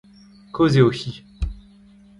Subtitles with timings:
[0.55, 1.11] Kozh eo-hi.